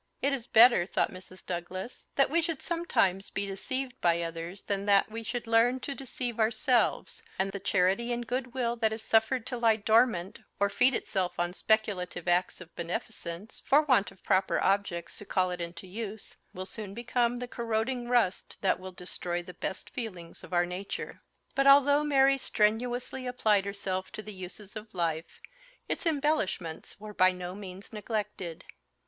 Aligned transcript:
"It 0.23 0.33
is 0.33 0.47
better," 0.47 0.87
thought 0.87 1.11
Mrs. 1.11 1.45
Douglas, 1.45 2.07
"that 2.15 2.31
we 2.31 2.41
should 2.41 2.59
sometimes 2.63 3.29
be 3.29 3.45
deceived 3.45 4.01
by 4.01 4.23
others 4.23 4.63
than 4.63 4.87
that 4.87 5.11
we 5.11 5.21
should 5.21 5.45
learn 5.45 5.79
to 5.81 5.93
deceive 5.93 6.39
ourselves; 6.39 7.21
and 7.37 7.51
the 7.51 7.59
charity 7.59 8.11
and 8.11 8.25
goodwill 8.25 8.75
that 8.77 8.91
is 8.91 9.03
suffered 9.03 9.45
to 9.45 9.59
lie 9.59 9.75
dormant, 9.75 10.39
or 10.59 10.71
feed 10.71 10.95
itself 10.95 11.39
on 11.39 11.53
speculative 11.53 12.27
acts 12.27 12.59
of 12.59 12.75
beneficence, 12.75 13.61
for 13.63 13.83
want 13.83 14.09
of 14.09 14.23
proper 14.23 14.59
objects 14.59 15.19
to 15.19 15.23
call 15.25 15.51
it 15.51 15.61
into 15.61 15.85
use, 15.85 16.35
will 16.51 16.65
soon 16.65 16.95
become 16.95 17.37
the 17.37 17.47
corroding 17.47 18.07
rust 18.07 18.57
that 18.61 18.79
will 18.79 18.91
destroy 18.91 19.43
the 19.43 19.53
best 19.53 19.87
feelings 19.91 20.43
of 20.43 20.51
our 20.51 20.65
nature." 20.65 21.21
But 21.53 21.67
although 21.67 22.03
Mary 22.03 22.39
strenuously 22.39 23.27
applied 23.27 23.65
herself 23.65 24.11
to 24.13 24.23
the 24.23 24.33
uses 24.33 24.75
of 24.75 24.95
life, 24.95 25.39
its 25.87 26.07
embellishments 26.07 26.99
were 26.99 27.13
by 27.13 27.31
no 27.31 27.53
means 27.53 27.93
neglected. 27.93 28.65